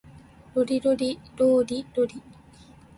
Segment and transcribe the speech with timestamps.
[0.55, 2.23] ロリロリローリロリ